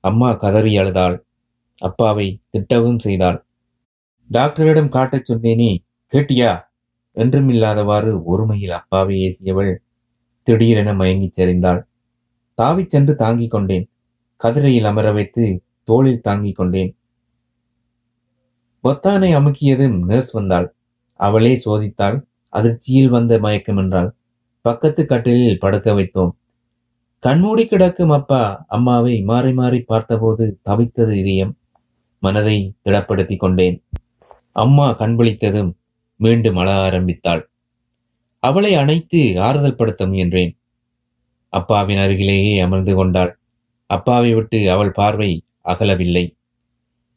அம்மா 0.00 0.32
கதறி 0.32 0.76
அழுதாள். 0.76 1.26
அப்பாவை 1.78 2.42
திட்டவும் 2.52 2.98
செய்தாள். 2.98 3.46
டாக்டரிடம் 4.30 4.88
காட்டச் 4.88 5.32
சொன்னேனே 5.32 5.78
கேட்டியா? 6.12 6.60
என்றுமில்லாதவாறு 7.14 8.22
ஒருமையில் 8.32 8.70
அப்பாவை 8.70 9.16
ஏசியவள் 9.16 9.76
திடீரென 10.42 10.92
மயங்கிச் 10.94 11.40
சரிந்தாள். 11.40 11.82
தாவிச் 12.62 12.88
சென்று 12.88 13.14
தாங்கிக் 13.14 13.50
கொண்டேன். 13.50 13.90
கதிரையில் 14.44 14.84
அமர 14.84 15.12
வைத்து 15.12 15.62
தோளில் 15.82 16.20
தாங்கிக் 16.20 16.56
கொண்டேன். 16.56 16.98
பொத்தானை 18.84 19.30
அமுக்கியதும் 19.36 20.04
நர்ஸ் 20.04 20.30
வந்தாள். 20.30 20.74
அவளே 21.16 21.60
சோதித்தாள். 21.64 22.22
அதிர்ச்சியில் 22.48 23.08
வந்த 23.08 23.38
மயக்கம் 23.38 23.76
என்றாள் 23.76 24.14
பக்கத்து 24.60 25.06
கட்டிலில் 25.06 25.58
படுக்க 25.58 25.92
வைத்தோம். 25.92 26.30
கண்மூடி 27.26 27.66
கிடக்கும் 27.66 28.10
அப்பா. 28.10 28.64
அம்மாவை 28.68 29.22
மாறி 29.22 29.52
மாறி 29.52 29.80
பார்த்தபோது 29.80 30.60
தவித்தது 30.64 31.12
இதயம். 31.12 31.58
மனதை 32.18 32.74
திடப்படுத்திக் 32.84 33.36
கொண்டேன். 33.36 33.84
அம்மா 34.52 34.96
கண்பளித்ததும் 34.98 35.72
மீண்டும் 36.16 36.56
அழ 36.56 36.74
ஆரம்பித்தாள். 36.74 37.50
அவளை 38.38 38.74
அணைத்து 38.74 39.40
ஆறுதல் 39.40 39.76
படுத்த 39.76 40.06
முயன்றேன். 40.06 40.52
அப்பாவின் 41.48 41.98
அருகிலேயே 41.98 42.58
அமர்ந்து 42.58 42.94
கொண்டாள். 42.94 43.38
அப்பாவை 43.86 44.34
விட்டு 44.34 44.70
அவள் 44.70 44.92
பார்வை 44.92 45.44
அகலவில்லை. 45.64 46.36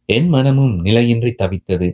என் 0.06 0.28
மனமும் 0.28 0.86
நிலையின்றி 0.86 1.34
தவித்தது. 1.44 1.92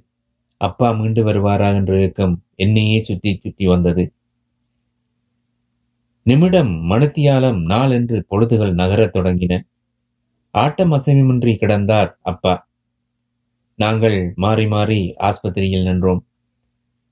அப்பா 0.57 0.91
மீண்டு 0.91 1.23
வருவாரா 1.25 1.73
என்ற 1.73 1.99
ஏக்கம் 1.99 2.43
என்னையே 2.55 3.01
சுற்றி 3.01 3.39
சுற்றி 3.41 3.67
வந்தது. 3.67 4.13
நிமிடம் 6.27 6.89
மனுத்தியாலம் 6.89 7.61
நாளென்று 7.61 8.25
பொழுதுகள் 8.31 8.73
நகரத் 8.73 9.15
தொடங்கின. 9.15 9.67
ஆட்டம் 10.51 10.91
அசைவுமின்றி 10.91 11.53
கிடந்தார் 11.55 12.13
அப்பா. 12.21 12.69
நாங்கள் 13.75 14.33
மாறி 14.35 14.67
மாறி 14.67 15.13
ஆஸ்பத்திரியில் 15.19 15.83
நின்றோம். 15.83 16.25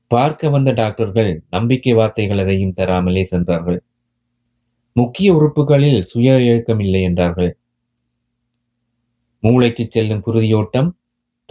பார்க்க 0.08 0.50
வந்த 0.50 0.72
டாக்டர்கள் 0.72 1.43
நம்பிக்கை 1.50 1.93
வார்த்தைகள் 1.93 2.38
எதையும் 2.38 2.74
தராமலே 2.77 3.22
சென்றார்கள். 3.22 3.84
முக்கிய 4.93 5.34
உறுப்புகளில் 5.34 6.03
சுய 6.03 6.41
இயக்கம் 6.41 6.79
இல்லை 6.79 7.01
என்றார்கள். 7.01 7.58
மூளைக்கு 9.39 9.88
செல்லும் 9.89 10.24
குருதியோட்டம் 10.25 10.91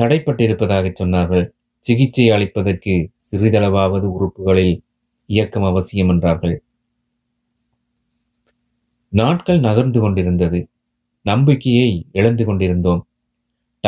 தடைப்பட்டிருப்பதாக 0.02 0.94
சொன்னார்கள். 1.00 1.48
சிகிச்சை 1.78 2.30
அளிப்பதற்கு 2.30 3.08
சிறிதளவாவது 3.32 4.06
உறுப்புகளில் 4.10 4.82
இயக்கம் 5.26 5.62
அவசியம் 5.62 6.08
என்றார்கள். 6.08 6.62
நாட்கள் 9.12 9.60
நகர்ந்து 9.60 10.00
கொண்டிருந்தது. 10.00 10.68
நம்பிக்கையை 11.22 12.06
இழந்து 12.12 12.44
கொண்டிருந்தோம். 12.44 13.08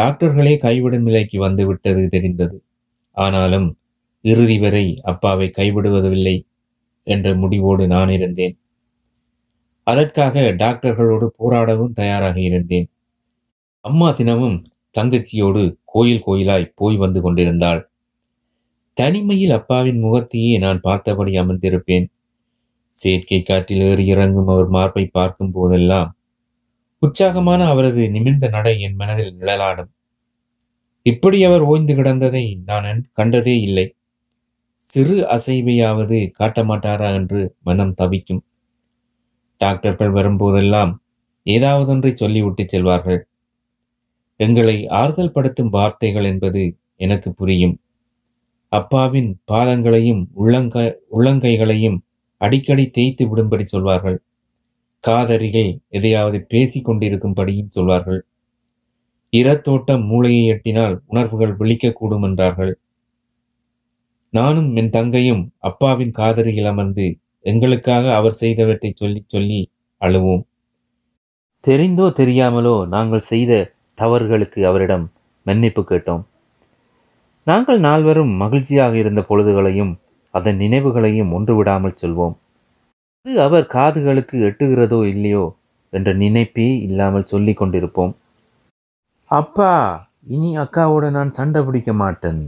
டாக்டர்களே 0.00 0.54
கைவிடும் 0.56 1.02
நிலைக்கு 1.02 1.38
வந்துவிட்டது 1.40 2.08
தெரிந்தது. 2.08 2.62
ஆனாலும் 3.10 3.78
இறுதி 4.22 4.58
வரை 4.58 5.00
அப்பாவை 5.02 5.50
கைவிடுவதில்லை 5.58 6.36
என்ற 7.02 7.34
முடிவோடு 7.34 7.86
நான் 7.86 8.08
இருந்தேன். 8.08 8.58
அதற்காக 9.84 10.40
டாக்டர்களோடு 10.40 11.28
போராடவும் 11.38 11.92
தயாராக 11.92 12.40
இருந்தேன். 12.40 12.90
அம்மா 13.80 14.10
தினமும் 14.10 14.66
தங்கச்சியோடு 14.98 15.76
கோயில் 15.84 16.22
கோயிலாய் 16.26 16.72
போய் 16.74 16.96
வந்து 16.96 17.20
கொண்டிருந்தாள். 17.20 17.90
தனிமையில் 18.94 19.50
அப்பாவின் 19.50 19.98
முகத்தையே 19.98 20.58
நான் 20.58 20.80
பார்த்தபடி 20.80 21.32
அமர்ந்திருப்பேன். 21.34 22.06
செயற்கை 22.94 23.42
காற்றில் 23.42 23.80
ஏறி 23.80 24.04
இறங்கும் 24.06 24.48
அவர் 24.48 24.68
மார்பை 24.68 25.04
பார்க்கும் 25.06 25.52
போதெல்லாம் 25.52 26.10
உற்சாகமான 26.98 27.60
அவரது 27.64 28.02
நிமிர்ந்த 28.10 28.46
நடை 28.48 28.74
என் 28.80 28.94
மனதில் 28.94 29.36
நிழலாடும். 29.36 29.90
இப்படி 31.06 31.38
அவர் 31.44 31.60
ஓய்ந்து 31.60 31.94
கிடந்ததை 31.94 32.44
நான் 32.64 32.88
கண்டதே 33.12 33.60
இல்லை. 33.60 33.86
சிறு 34.82 35.16
அசைவையாவது 35.26 36.18
காட்ட 36.30 36.64
மாட்டாரா 36.64 37.08
என்று 37.12 37.40
மனம் 37.62 37.94
தவிக்கும். 37.94 38.42
டாக்டர்கள் 39.60 40.12
வரும்போதெல்லாம் 40.12 40.92
ஏதாவதொன்றை 41.46 42.12
சொல்லிவிட்டு 42.12 42.64
செல்வார்கள். 42.64 43.20
எங்களை 44.40 44.76
ஆறுதல் 45.00 45.32
படுத்தும் 45.32 45.68
வார்த்தைகள் 45.68 46.24
என்பது 46.24 46.62
எனக்கு 46.96 47.28
புரியும். 47.32 47.76
அப்பாவின் 48.72 49.30
பாதங்களையும் 49.52 50.22
உள்ளங்க 50.36 50.78
உள்ளங்கைகளையும் 51.10 51.98
அடிக்கடி 52.44 52.84
தேய்த்து 52.90 53.24
விடும்படி 53.30 53.64
சொல்வார்கள். 53.64 54.18
காதரிகள் 55.04 55.72
எதையாவது 55.88 56.38
பேசிக் 56.52 56.86
கொண்டிருக்கும்படியும் 56.86 57.74
சொல்வார்கள். 57.76 58.20
இரத்தோட்டம் 59.32 60.04
மூளையை 60.06 60.44
எட்டினால் 60.46 60.96
உணர்வுகள் 61.06 61.54
விழிக்கக்கூடும் 61.56 62.24
என்றார்கள். 62.28 62.72
நானும் 64.32 64.70
என் 64.76 64.90
தங்கையும் 64.90 65.42
அப்பாவின் 65.58 66.12
காதறியில் 66.12 66.70
அமர்ந்து 66.70 67.06
எங்களுக்காக 67.44 68.04
அவர் 68.14 68.38
செய்தவற்றை 68.40 68.90
சொல்லி 68.94 69.20
சொல்லி 69.26 69.60
அழுவோம். 70.00 70.42
தெரிந்தோ 71.64 72.06
தெரியாமலோ 72.20 72.76
நாங்கள் 72.86 73.28
செய்த 73.30 73.52
தவறுகளுக்கு 73.98 74.60
அவரிடம் 74.66 75.04
மன்னிப்பு 75.46 75.82
கேட்டோம். 75.82 76.22
நாங்கள் 77.46 77.80
நால்வரும் 77.80 78.32
மகிழ்ச்சியாக 78.42 78.94
இருந்த 78.96 79.20
பொழுதுகளையும் 79.22 79.92
அதன் 80.34 80.58
நினைவுகளையும் 80.64 81.32
ஒன்று 81.36 81.52
விடாமல் 81.56 82.00
சொல்வோம். 82.02 82.34
அது 83.26 83.34
அவர் 83.42 83.66
காதுகளுக்கு 83.74 84.36
எட்டுகிறதோ 84.48 85.00
இல்லையோ 85.12 85.44
என்ற 85.92 86.12
நினைப்பே 86.22 86.68
இல்லாமல் 86.86 87.30
சொல்லி 87.32 87.52
கொண்டிருப்போம். 87.52 88.12
அப்பா 89.30 89.72
இனி 90.34 90.50
அக்காவோட 90.56 91.04
நான் 91.10 91.30
சண்டை 91.32 91.60
பிடிக்க 91.62 91.92
மாட்டேன். 91.92 92.42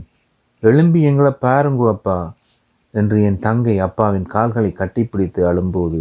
எழும்பி 0.63 0.99
எங்களை 1.09 1.31
பாருங்கோ 1.45 1.87
அப்பா 1.95 2.17
என்று 2.93 3.17
என் 3.23 3.39
தங்கை 3.39 3.75
அப்பாவின் 3.87 4.27
கால்களை 4.35 4.71
கட்டிப்பிடித்து 4.73 5.41
அழும்போது 5.49 5.99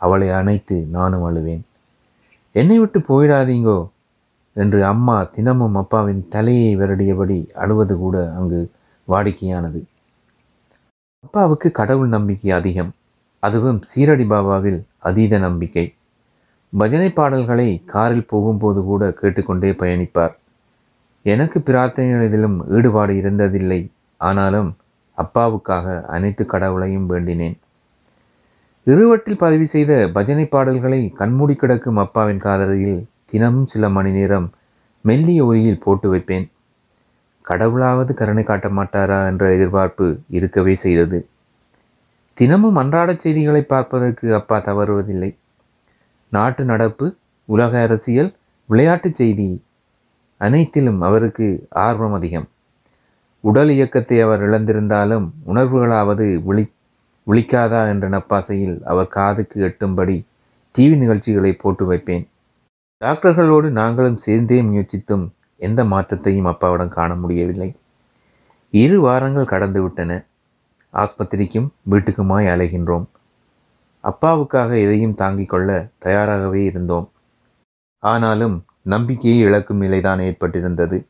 அவளை 0.00 0.28
அணைத்து 0.38 0.76
நானும் 0.96 1.24
அழுவேன். 1.28 1.62
என்னை 2.54 2.76
விட்டு 2.78 2.98
போயிடாதீங்கோ 3.08 3.78
என்று 4.56 4.80
அம்மா 4.84 5.16
தினமும் 5.36 5.76
அப்பாவின் 5.82 6.22
தலையை 6.28 6.70
விரடியபடி 6.80 7.38
அழுவது 7.62 7.94
கூட 7.96 8.16
அங்கு 8.38 8.60
வாடிக்கையானது. 9.08 9.80
அப்பாவுக்கு 11.24 11.70
கடவுள் 11.70 12.08
நம்பிக்கை 12.08 12.50
அதிகம். 12.50 12.90
அதுவும் 13.38 13.80
சீரடி 13.80 14.24
பாபாவில் 14.32 14.80
அதீத 14.98 15.38
நம்பிக்கை. 15.38 15.94
பஜனை 16.72 17.10
பாடல்களை 17.10 17.82
காரில் 17.86 18.26
போகும்போது 18.26 18.82
கூட 18.82 19.10
கேட்டுக்கொண்டே 19.10 19.70
பயணிப்பார். 19.70 20.34
எனக்கு 21.22 21.58
பிரார்த்தனைகளிலும் 21.58 22.56
ஈடுபாடு 22.68 23.14
இருந்ததில்லை. 23.14 23.80
ஆனாலும் 24.16 24.76
அப்பாவுக்காக 25.18 26.04
அனைத்து 26.04 26.46
கடவுளையும் 26.46 27.10
வேண்டினேன். 27.10 27.56
இருவட்டில் 28.86 29.38
பதிவு 29.38 29.66
செய்த 29.66 30.10
பஜனை 30.12 30.46
பாடல்களை 30.46 31.08
கண்மூடி 31.08 31.54
கிடக்கும் 31.54 31.96
அப்பாவின் 31.96 32.38
காதலில் 32.38 33.06
தினமும் 33.30 33.66
சில 33.66 33.88
மணி 33.88 34.10
நேரம் 34.10 34.50
மெல்லிய 35.00 35.44
ஒலியில் 35.44 35.82
போட்டு 35.84 36.08
வைப்பேன். 36.08 36.46
கடவுளாவது 37.48 38.14
கருணை 38.14 38.44
காட்ட 38.44 38.68
மாட்டாரா 38.68 39.26
என்ற 39.26 39.52
எதிர்பார்ப்பு 39.52 40.06
இருக்கவே 40.28 40.74
செய்தது. 40.74 41.28
தினமும் 42.34 42.76
அன்றாட 42.76 43.14
செய்திகளை 43.14 43.62
பார்ப்பதற்கு 43.62 44.34
அப்பா 44.34 44.56
தவறுவதில்லை. 44.58 45.36
நாட்டு 46.32 46.64
நடப்பு 46.64 47.16
உலக 47.48 47.82
அரசியல் 47.82 48.36
விளையாட்டுச் 48.68 49.14
செய்தி 49.14 49.64
அனைத்திலும் 50.40 51.00
அவருக்கு 51.00 51.66
ஆர்வம் 51.68 52.12
அதிகம். 52.12 52.48
உடல் 53.40 53.68
இயக்கத்தை 53.68 54.20
அவர் 54.20 54.42
இழந்திருந்தாலும் 54.42 55.26
உணர்வுகளாவது 55.46 56.26
விழி 56.42 56.64
விழிக்காதா 57.26 57.88
என்ற 57.88 58.08
நப்பாசையில் 58.08 58.82
அவர் 58.82 59.08
காதுக்கு 59.08 59.62
எட்டும்படி 59.62 60.16
டிவி 60.74 60.96
நிகழ்ச்சிகளை 60.96 61.52
போட்டு 61.52 61.84
வைப்பேன். 61.86 62.24
டாக்டர்களோடு 63.00 63.70
நாங்களும் 63.70 64.16
சேர்ந்தே 64.16 64.62
முயற்சித்தும் 64.62 65.24
எந்த 65.56 65.84
மாற்றத்தையும் 65.84 66.46
அப்பாவிடம் 66.46 66.88
காண 66.88 67.14
முடியவில்லை. 67.14 67.76
இரு 68.70 69.00
வாரங்கள் 69.00 69.44
கடந்து 69.44 69.82
விட்டன. 69.82 70.24
ஆஸ்பத்திரிக்கும் 70.94 71.68
வீட்டுக்குமாய் 71.90 72.46
அலைகின்றோம். 72.46 73.04
அப்பாவுக்காக 74.04 74.80
எதையும் 74.82 75.14
தாங்கிக் 75.14 75.48
கொள்ள 75.48 75.88
தயாராகவே 75.98 76.64
இருந்தோம். 76.64 77.10
ஆனாலும் 77.98 78.64
நம்பிக்கையை 78.82 79.40
இழக்கும் 79.40 79.78
நிலைதான் 79.78 80.18
ஏற்பட்டிருந்தது. 80.18 81.06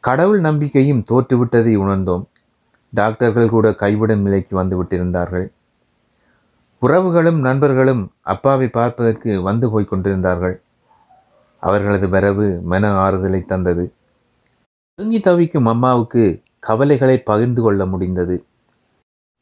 கடவுள் 0.00 0.40
நம்பிக்கையும் 0.40 1.04
தோற்றுவிட்டதை 1.08 1.78
உணர்ந்தோம். 1.78 2.24
டாக்டர்கள் 2.90 3.48
கூட 3.48 3.70
கைவிடும் 3.70 4.18
நிலைக்கு 4.18 4.62
வந்துவிட்டிருந்தார்கள் 4.62 5.52
உறவுகளும் 6.82 7.40
நண்பர்களும் 7.40 8.12
அப்பாவை 8.20 8.68
பார்ப்பதற்கு 8.68 9.42
வந்து 9.42 9.70
போய்க் 9.70 9.88
கொண்டிருந்தார்கள். 9.88 10.62
அவர்களது 11.66 12.08
வரவு 12.08 12.46
மன 12.62 12.90
ஆறுதலை 13.04 13.40
தந்தது. 13.44 13.84
தூங்கி 14.98 15.20
தவிக்கும் 15.20 15.66
அம்மாவுக்கு 15.66 16.24
கவலைகளை 16.58 17.16
பகிர்ந்து 17.30 17.62
கொள்ள 17.62 17.86
முடிந்தது. 17.86 18.36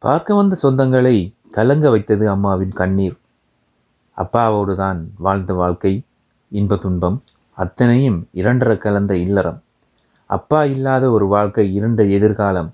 பார்க்க 0.02 0.34
வந்த 0.34 0.54
சொந்தங்களை 0.62 1.16
கலங்க 1.50 1.86
வைத்தது 1.90 2.24
அம்மாவின் 2.30 2.72
கண்ணீர். 2.72 3.16
அப்பாவோடு 4.16 4.74
தான் 4.76 5.00
வாழ்ந்த 5.18 5.52
வாழ்க்கை 5.54 5.92
இன்ப 6.52 6.76
துன்பம் 6.76 7.18
அத்தனையும் 7.58 8.18
இரண்டர 8.34 8.78
கலந்த 8.78 9.12
இல்லறம். 9.16 9.58
அப்பா 10.30 10.60
இல்லாத 10.64 11.04
ஒரு 11.10 11.26
வாழ்க்கை 11.26 11.64
இருண்ட 11.74 12.02
எதிர்காலம் 12.16 12.70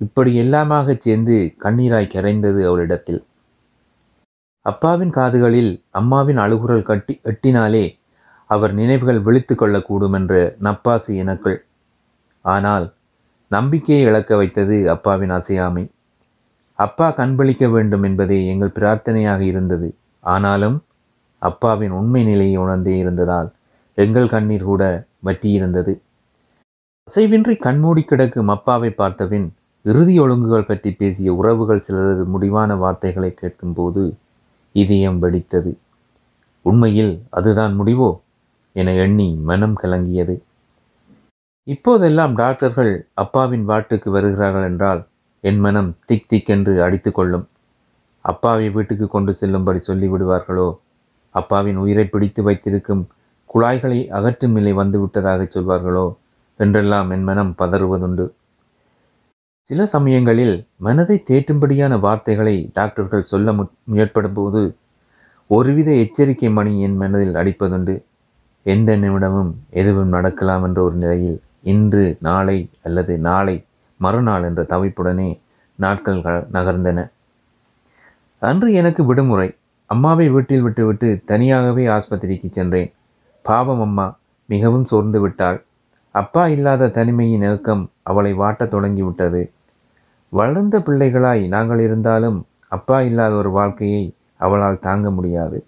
இப்படி 0.00 0.30
எல்லாமாக 0.34 0.94
சேர்ந்து 0.98 1.36
கண்ணீராய் 1.64 2.12
கரைந்தது 2.14 2.60
அவளிடத்தில். 2.70 3.20
அப்பாவின் 4.66 5.12
காதுகளில் 5.12 5.72
அம்மாவின் 5.90 6.36
அழுகுரல் 6.36 6.88
கட்டி 6.90 7.14
எட்டினாலே 7.24 7.84
அவர் 8.46 8.72
நினைவுகள் 8.72 9.20
விழித்து 9.20 9.54
கொள்ளக்கூடும் 9.54 10.12
என்று 10.12 10.56
நப்பாசி 10.62 11.16
எனக்குள். 11.16 11.64
ஆனால் 12.40 12.94
நம்பிக்கையை 13.48 14.04
இழக்க 14.06 14.36
வைத்தது 14.36 14.90
அப்பாவின் 14.90 15.30
அசையாமை. 15.30 15.90
அப்பா 16.74 17.08
கண்பளிக்க 17.08 17.70
வேண்டும் 17.70 18.02
என்பதே 18.02 18.46
எங்கள் 18.46 18.68
பிரார்த்தனையாக 18.68 19.40
இருந்தது. 19.40 19.94
ஆனாலும் 20.20 20.84
அப்பாவின் 21.38 21.90
உண்மை 21.90 22.24
நிலையை 22.24 22.56
உணர்ந்தே 22.56 22.98
இருந்ததால் 22.98 23.52
எங்கள் 23.94 24.28
கண்ணீர் 24.28 24.62
கூட 24.62 25.06
வற்றியிருந்தது. 25.24 26.00
அசைவின்றி 27.08 27.56
கண்மூடி 27.56 28.02
கிடக்கும் 28.02 28.48
அப்பாவை 28.48 28.90
பார்த்தபின் 28.90 29.54
இறுதி 29.82 30.20
ஒழுங்குகள் 30.20 30.66
பற்றி 30.66 30.90
பேசிய 30.92 31.34
உறவுகள் 31.34 31.84
சிலரது 31.88 32.24
முடிவான 32.24 32.76
வார்த்தைகளை 32.76 33.34
கேட்கும்போது 33.34 34.14
இதயம் 34.72 35.22
வெடித்தது. 35.22 35.76
உண்மையில் 36.62 37.22
அதுதான் 37.30 37.80
முடிவோ? 37.80 38.21
என 38.72 38.92
எண்ணி 38.92 39.34
மனம் 39.34 39.78
கலங்கியது. 39.82 40.42
இப்போதெல்லாம் 41.64 42.34
டாக்டர்கள் 42.34 43.06
அப்பாவின் 43.14 43.68
வாட்டுக்கு 43.68 44.08
வருகிறார்கள் 44.08 44.64
என்றால் 44.64 45.06
என் 45.40 45.58
மனம் 45.58 45.96
திக் 46.04 46.26
திக்கென்று 46.32 46.82
அடித்து 46.82 47.12
கொள்ளும். 47.12 47.48
அப்பாவை 48.20 48.70
வீட்டுக்கு 48.70 49.08
கொண்டு 49.08 49.34
செல்லும்படி 49.34 49.80
சொல்லிவிடுவார்களோ? 49.86 50.78
அப்பாவின் 51.30 51.76
உயிரை 51.76 52.04
பிடித்து 52.04 52.42
வைத்திருக்கும் 52.42 53.08
குழாய்களை 53.54 54.08
அகற்றும் 54.08 54.52
நிலை 54.52 54.74
வந்துவிட்டதாக 54.74 55.48
சொல்வார்களோ? 55.48 56.14
என்றெல்லாம் 56.56 57.10
என் 57.10 57.22
மனம் 57.22 57.54
பதறுவதுண்டு. 57.58 58.30
சில 59.62 59.86
சமயங்களில் 59.86 60.66
மனதை 60.76 61.22
தேற்றும்படியான 61.26 62.00
வார்த்தைகளை 62.00 62.70
டாக்டர்கள் 62.72 63.24
சொல்ல 63.24 63.52
மு- 63.52 63.70
முற்படும் 63.84 64.32
போது 64.32 64.76
ஒருவித 65.46 65.92
எச்சரிக்கை 65.92 66.50
மணி 66.50 66.80
என் 66.80 66.96
மனதில் 66.96 67.34
அடிப்பதுண்டு. 67.34 68.02
எந்த 68.62 68.96
நிமிடமும் 68.96 69.54
எதுவும் 69.70 70.08
நடக்கலாம் 70.08 70.64
என்ற 70.64 70.82
ஒரு 70.82 70.94
நிலையில் 70.94 71.42
இன்று 71.62 72.16
நாளை 72.20 72.70
அல்லது 72.82 73.18
நாளை 73.18 73.64
மறுநாள் 73.96 74.42
என்ற 74.42 74.62
தவிப்புடனே 74.62 75.40
நாட்கள் 75.74 76.20
நகர்ந்தன. 76.52 77.10
அன்று 78.38 78.72
எனக்கு 78.72 79.04
விடுமுறை. 79.04 79.54
அம்மாவை 79.86 80.28
வீட்டில் 80.28 80.62
விட்டுவிட்டு 80.62 81.22
தனியாகவே 81.24 81.86
ஆஸ்பத்திரிக்கு 81.86 82.50
சென்றேன். 82.50 82.92
பாவம் 83.42 83.80
அம்மா 83.80 84.18
மிகவும் 84.46 84.84
சோர்ந்து 84.84 85.20
விட்டாள். 85.20 85.64
அப்பா 86.10 86.48
இல்லாத 86.48 86.88
தனிமையின் 86.88 87.40
நெருக்கம் 87.40 87.90
அவளை 88.02 88.34
வாட்டத் 88.34 88.70
தொடங்கிவிட்டது. 88.70 89.52
வளர்ந்த 90.28 90.78
பிள்ளைகளாய் 90.78 91.48
நாங்கள் 91.48 91.80
இருந்தாலும் 91.80 92.46
அப்பா 92.68 93.00
இல்லாத 93.00 93.34
ஒரு 93.34 93.50
வாழ்க்கையை 93.50 94.14
அவளால் 94.36 94.78
தாங்க 94.78 95.10
முடியாது. 95.10 95.66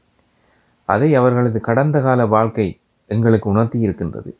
அதை 0.85 1.15
அவர்களது 1.15 1.61
கடந்த 1.61 2.01
கால 2.01 2.27
வாழ்க்கை 2.27 2.79
எங்களுக்கு 3.07 3.51
உணர்த்தி 3.51 3.81
இருக்கின்றது. 3.81 4.37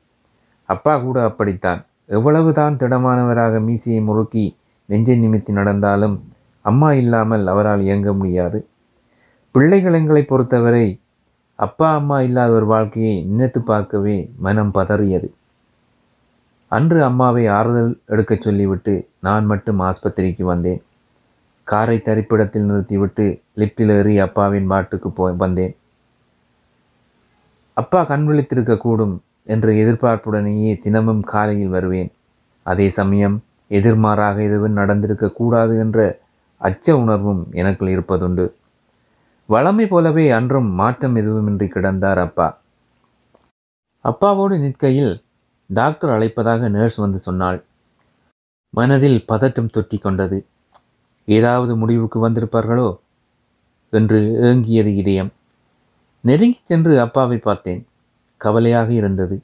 அப்பா 0.65 0.99
கூட 0.99 1.25
அப்படித்தான். 1.25 1.85
எவ்வளவுதான் 2.07 2.77
திடமானவராக 2.77 3.61
மீசையை 3.61 4.03
முறுக்கி 4.03 4.57
நெஞ்சை 4.87 5.21
நிமித்தி 5.21 5.53
நடந்தாலும் 5.53 6.33
அம்மா 6.61 6.93
இல்லாமல் 6.93 7.47
அவரால் 7.47 7.81
இயங்க 7.81 8.13
முடியாது. 8.13 8.69
பிள்ளைகள் 9.51 9.93
எங்களை 9.93 10.23
பொறுத்தவரை 10.23 11.01
அப்பா 11.55 11.95
அம்மா 11.95 12.21
இல்லாத 12.21 12.53
ஒரு 12.53 12.67
வாழ்க்கையை 12.67 13.25
நினைத்து 13.25 13.63
பார்க்கவே 13.63 14.31
மனம் 14.39 14.71
பதறியது. 14.75 15.29
அன்று 16.69 17.05
அம்மாவை 17.05 17.47
ஆறுதல் 17.47 18.01
எடுக்கச் 18.07 18.43
சொல்லிவிட்டு 18.43 19.09
நான் 19.21 19.45
மட்டும் 19.45 19.81
ஆஸ்பத்திரிக்கு 19.81 20.43
வந்தேன். 20.43 20.83
காரை 21.65 21.99
தரிப்பிடத்தில் 21.99 22.63
நிறுத்திவிட்டு 22.63 23.41
லிப்டில் 23.57 23.89
ஏறி 23.89 24.19
அப்பாவின் 24.19 24.67
பாட்டுக்கு 24.67 25.11
போய் 25.11 25.35
வந்தேன். 25.39 25.77
அப்பா 27.75 28.05
கண் 28.05 28.29
விழித்திருக்கக்கூடும் 28.29 29.19
என்ற 29.45 29.73
எதிர்பார்ப்புடனேயே 29.73 30.83
தினமும் 30.83 31.23
காலையில் 31.23 31.69
வருவேன். 31.69 32.13
அதே 32.63 32.89
சமயம் 32.89 33.43
எதிர்மாறாக 33.71 34.43
எதுவும் 34.43 34.73
நடந்திருக்க 34.73 35.31
கூடாது 35.31 35.79
என்ற 35.79 36.19
அச்ச 36.61 36.91
உணர்வும் 36.91 37.47
எனக்குள் 37.53 37.97
இருப்பதுண்டு. 37.97 38.53
வளமை 39.49 39.87
போலவே 39.87 40.31
அன்றும் 40.31 40.71
மாற்றம் 40.71 41.17
எதுவுமின்றி 41.17 41.67
கிடந்தார் 41.67 42.19
அப்பா. 42.19 42.59
அப்பாவோடு 44.05 44.59
நிற்கையில் 44.59 45.23
டாக்டர் 45.67 46.11
அழைப்பதாக 46.11 46.69
நர்ஸ் 46.69 46.97
வந்து 46.97 47.19
சொன்னாள். 47.19 47.65
மனதில் 48.71 49.25
பதட்டம் 49.29 49.71
தொட்டி 49.71 49.99
கொண்டது. 49.99 50.47
ஏதாவது 51.25 51.77
முடிவுக்கு 51.77 52.29
வந்திருப்பார்களோ? 52.29 52.97
என்று 53.91 54.21
ஏங்கியது 54.43 54.87
இதயம். 54.87 55.33
நெருங்கி 56.25 56.59
சென்று 56.63 57.01
அப்பாவை 57.01 57.37
பார்த்தேன். 57.37 57.87
கவலையாக 58.37 58.93
இருந்தது. 58.93 59.43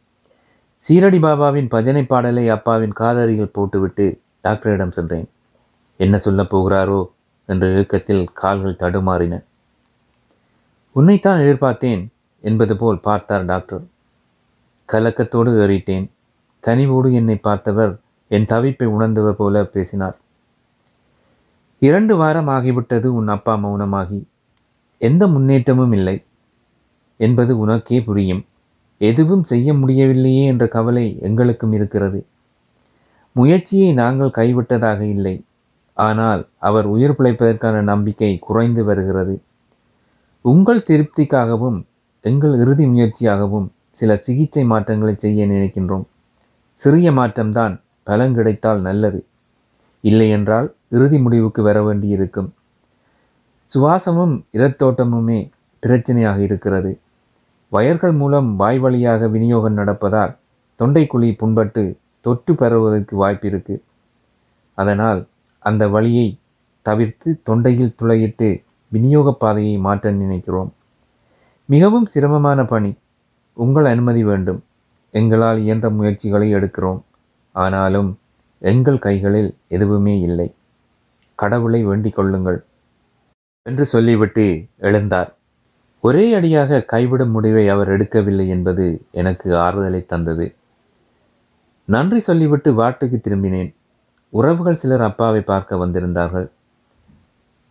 சீரடி 0.88 1.18
பாபாவின் 1.18 1.68
பஜனை 1.68 2.04
பாடலை 2.04 2.48
அப்பாவின் 2.48 2.92
காதறிகள் 2.92 3.46
போட்டுவிட்டு 3.46 4.20
டாக்டரிடம் 4.40 4.92
சென்றேன். 4.92 5.28
என்ன 5.96 6.18
சொல்லப் 6.18 6.56
போகிறாரோ? 6.56 7.06
என்ற 7.46 7.72
இயக்கத்தில் 7.72 8.30
கால்கள் 8.32 8.76
தடுமாறின. 8.78 9.44
உன்னைத்தான் 10.92 11.40
எதிர்பார்த்தேன் 11.40 12.08
என்பது 12.40 12.76
போல் 12.76 13.00
பார்த்தார் 13.00 13.44
டாக்டர். 13.44 13.82
கலக்கத்தோடு 14.92 15.50
ஏறிட்டேன். 15.50 16.10
கனிவோடு 16.62 17.12
என்னை 17.12 17.36
பார்த்தவர் 17.36 17.98
என் 18.28 18.46
தவிப்பை 18.46 18.84
உணர்ந்தவர் 18.84 19.36
போல 19.36 19.64
பேசினார். 19.64 20.18
இரண்டு 21.78 22.16
வாரம் 22.16 22.48
ஆகிவிட்டது 22.48 23.04
உன் 23.04 23.28
அப்பா 23.28 23.56
மௌனமாகி. 23.56 24.22
எந்த 24.98 25.26
முன்னேற்றமும் 25.26 25.92
இல்லை. 25.92 26.24
என்பது 27.26 27.52
உனக்கே 27.58 27.98
புரியும். 28.00 28.42
எதுவும் 29.00 29.44
செய்ய 29.44 29.74
முடியவில்லையே 29.74 30.44
என்ற 30.46 30.64
கவலை 30.66 31.06
எங்களுக்கும் 31.22 31.72
இருக்கிறது. 31.72 32.20
முயற்சியை 33.36 33.90
நாங்கள் 33.92 34.36
கைவிட்டதாக 34.36 35.00
இல்லை. 35.00 35.34
ஆனால் 35.96 36.42
அவர் 36.58 36.86
உயிர் 36.86 37.18
பிழைப்பதற்கான 37.18 37.76
நம்பிக்கை 37.82 38.38
குறைந்து 38.38 38.84
வருகிறது. 38.84 39.34
உங்கள் 40.44 40.86
திருப்திக்காகவும் 40.88 41.78
எங்கள் 42.24 42.54
இறுதி 42.58 42.84
முயற்சியாகவும் 42.86 43.68
சில 43.90 44.16
சிகிச்சை 44.16 44.64
மாற்றங்களை 44.64 45.14
செய்ய 45.16 45.46
நினைக்கின்றோம். 45.46 46.06
சிறிய 46.80 47.10
மாற்றம்தான் 47.10 47.74
பலன் 48.02 48.34
கிடைத்தால் 48.34 48.80
நல்லது. 48.80 49.20
இல்லையென்றால் 50.04 50.68
இறுதி 50.88 51.18
முடிவுக்கு 51.18 51.62
வர 51.62 51.78
வேண்டியிருக்கும். 51.82 52.50
சுவாசமும் 53.70 54.34
இரத்தோட்டமுமே 54.52 55.40
பிரச்சனையாக 55.82 56.38
இருக்கிறது. 56.38 56.92
வயர்கள் 57.70 58.12
மூலம் 58.12 58.56
வாய் 58.56 58.78
வழியாக 58.78 59.28
விநியோகம் 59.28 59.76
நடப்பதால் 59.76 60.36
தொண்டைக்குழி 60.78 61.36
புண்பட்டு 61.40 61.96
தொற்று 62.20 62.54
பரவுவதற்கு 62.54 63.26
வாய்ப்பிருக்கு 63.26 63.80
அதனால் 64.74 65.26
அந்த 65.58 65.88
வழியை 65.88 66.38
தவிர்த்து 66.82 67.40
தொண்டையில் 67.42 67.94
துளையிட்டு 68.02 68.62
விநியோக 68.88 69.32
பாதையை 69.32 69.76
மாற்ற 69.76 70.10
நினைக்கிறோம். 70.10 70.72
மிகவும் 71.64 72.06
சிரமமான 72.06 72.64
பணி. 72.64 72.94
உங்கள் 73.52 73.84
அனுமதி 73.84 74.24
வேண்டும். 74.24 74.64
எங்களால் 75.10 75.60
இயன்ற 75.60 75.90
முயற்சிகளை 75.90 76.54
எடுக்கிறோம். 76.54 77.00
ஆனாலும் 77.52 78.18
எங்கள் 78.58 78.98
கைகளில் 78.98 79.56
எதுவுமே 79.68 80.20
இல்லை. 80.20 80.54
கடவுளை 81.34 81.84
வேண்டிக் 81.84 82.14
கொள்ளுங்கள். 82.14 82.64
என்று 83.62 83.84
சொல்லிவிட்டு 83.84 84.66
எழுந்தார். 84.80 85.32
ஒரே 86.00 86.34
அடியாக 86.34 86.84
கைவிடும் 86.92 87.30
முடிவை 87.30 87.68
அவர் 87.68 87.88
எடுக்கவில்லை 87.88 88.46
என்பது 88.46 89.02
எனக்கு 89.10 89.56
ஆறுதலை 89.56 90.06
தந்தது. 90.06 90.54
நன்றி 91.84 92.20
சொல்லிவிட்டு 92.20 92.72
வாட்டுக்கு 92.72 93.18
திரும்பினேன். 93.20 93.74
உறவுகள் 94.28 94.74
சிலர் 94.74 95.02
அப்பாவை 95.02 95.40
பார்க்க 95.40 95.86
வந்திருந்தார்கள். 95.86 96.50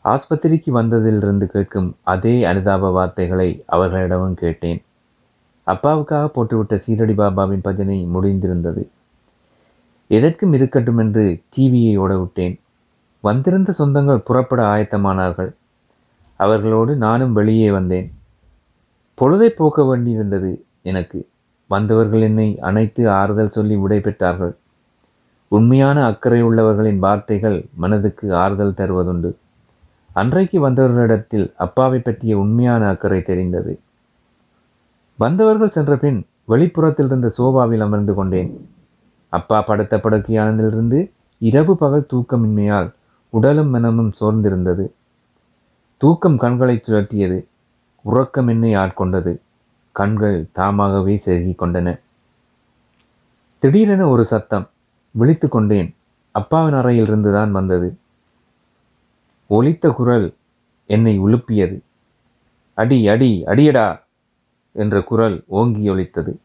ஆஸ்பத்திரிக்கு 0.06 0.72
வந்ததிலிருந்து 0.74 1.46
கேட்கும் 1.46 1.96
அதே 2.04 2.44
அனுதாப 2.44 2.92
வார்த்தைகளை 2.92 3.64
அவர்களிடமும் 3.66 4.34
கேட்டேன். 4.34 4.84
அப்பாவுக்காக 5.68 6.30
போட்டுவிட்ட 6.36 6.80
சீரடி 6.88 7.14
பாபாவின் 7.14 7.62
பஜனை 7.62 8.08
முடிந்திருந்தது. 8.14 8.88
எதற்கும் 10.08 10.54
இருக்கட்டும் 10.54 10.98
என்று 10.98 11.42
டிவியை 11.58 11.98
ஓட 11.98 12.18
விட்டேன் 12.18 12.60
வந்திருந்த 13.22 13.74
சொந்தங்கள் 13.78 14.26
புறப்பட 14.26 14.64
ஆயத்தமானார்கள். 14.64 15.52
அவர்களோடு 16.36 16.96
நானும் 16.96 17.34
வெளியே 17.34 17.72
வந்தேன். 17.72 18.19
பொழுதை 19.20 19.48
போக்க 19.48 19.82
வேண்டியிருந்தது 19.82 20.62
எனக்கு. 20.82 21.28
வந்தவர்கள் 21.68 22.22
என்னை 22.22 22.60
அனைத்து 22.60 23.10
ஆறுதல் 23.10 23.50
சொல்லி 23.50 23.76
விடை 23.76 23.98
பெற்றார்கள் 23.98 24.56
உண்மையான 25.48 26.06
அக்கறை 26.06 26.44
உள்ளவர்களின் 26.44 27.00
வார்த்தைகள் 27.00 27.66
மனதுக்கு 27.74 28.36
ஆறுதல் 28.36 28.74
தருவதுண்டு. 28.78 29.36
அன்றைக்கு 30.14 30.70
வந்தவர்களிடத்தில் 30.70 31.54
அப்பாவை 31.56 32.00
பற்றிய 32.00 32.38
உண்மையான 32.38 32.88
அக்கறை 32.88 33.22
தெரிந்தது. 33.22 33.80
வந்தவர்கள் 35.16 35.70
சென்ற 35.70 35.98
பின் 35.98 36.26
வெளிப்புறத்தில் 36.46 37.06
இருந்த 37.06 37.30
சோபாவில் 37.30 37.82
அமர்ந்து 37.82 38.14
கொண்டேன். 38.14 38.70
அப்பா 39.30 39.62
படுத்த 39.62 39.98
படுக்கையானதிலிருந்து 39.98 41.12
இரவு 41.38 41.78
பகல் 41.78 42.08
தூக்கமின்மையால் 42.14 42.94
உடலும் 43.30 43.70
மனமும் 43.70 44.12
சோர்ந்திருந்தது. 44.22 44.92
தூக்கம் 45.98 46.38
கண்களை 46.38 46.84
சுழற்றியது. 46.88 47.49
உறக்கம் 48.02 48.48
என்னை 48.48 48.76
ஆட்கொண்டது 48.76 49.40
கண்கள் 49.92 50.48
தாமாகவே 50.52 51.22
செருகிக் 51.26 51.62
கொண்டன. 51.62 52.00
திடீரென 53.60 54.08
ஒரு 54.08 54.26
சத்தம் 54.26 54.70
விழித்து 55.12 55.50
கொண்டேன். 55.50 55.96
அப்பாவின் 56.32 56.74
அறையிலிருந்து 56.74 57.32
தான் 57.32 57.52
வந்தது. 57.52 57.98
ஒலித்த 59.50 59.94
குரல் 59.94 60.34
என்னை 60.86 61.20
உலுப்பியது. 61.20 61.82
அடி 62.74 63.08
அடி 63.08 63.44
அடியடா 63.46 64.00
என்ற 64.72 65.02
குரல் 65.02 65.44
ஓங்கி 65.48 65.90
ஒலித்தது. 65.90 66.40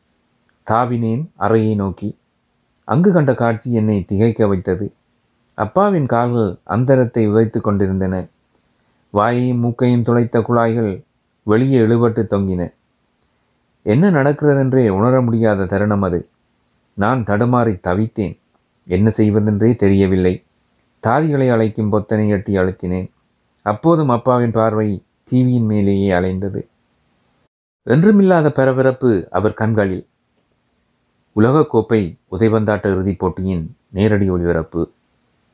தாவினேன் 0.70 1.28
அறையை 1.36 1.74
நோக்கி. 1.74 2.18
அங்கு 2.84 3.12
கண்ட 3.12 3.34
காட்சி 3.34 3.72
என்னை 3.72 4.04
திகைக்க 4.04 4.46
வைத்தது. 4.46 4.92
அப்பாவின் 5.54 6.06
கால்கள் 6.06 6.56
அந்தரத்தை 6.64 7.28
உதைத்து 7.28 7.60
கொண்டிருந்தன. 7.60 8.26
வாயையும் 9.10 9.58
மூக்கையும் 9.58 10.02
துளைத்த 10.02 10.42
குழாய்கள் 10.42 11.03
வெளியே 11.44 11.80
இழுபட்டு 11.80 12.22
தொங்கின 12.30 12.62
என்ன 13.82 14.10
நடக்கிறதென்றே 14.10 14.88
உணர 14.88 15.20
முடியாத 15.20 15.64
தருணம் 15.64 16.02
அது. 16.02 16.28
நான் 16.94 17.24
தடுமாறி 17.24 17.72
தவித்தேன். 17.86 18.38
என்ன 18.86 19.10
செய்வதென்றே 19.10 19.76
தெரியவில்லை. 19.76 20.44
தாதிகளை 21.02 21.50
அழைக்கும் 21.50 21.90
பொத்தனை 21.90 22.28
எட்டி 22.28 22.56
அழுத்தினேன். 22.56 23.10
அப்போதும் 23.62 24.08
அப்பாவின் 24.08 24.50
பார்வை 24.50 25.02
டிவியின் 25.30 25.66
மேலேயே 25.66 26.10
அலைந்தது. 26.10 26.66
என்றுமில்லாத 27.86 28.48
பரபரப்பு 28.48 29.28
அவர் 29.30 29.54
கண்களில். 29.54 30.06
உலகக்கோப்பை 31.36 32.02
உதைபந்தாட்ட 32.32 32.86
இறுதிப் 32.92 33.18
போட்டியின் 33.18 33.76
நேரடி 33.88 34.28
ஒளிபரப்பு 34.28 34.82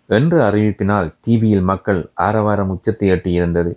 என்ற 0.07 0.51
அறிவிப்பினால் 0.51 1.15
டிவியில் 1.21 1.63
மக்கள் 1.63 2.11
ஆரவாரம் 2.15 2.69
உச்சத்தை 2.69 3.11
எட்டியிருந்தது. 3.11 3.73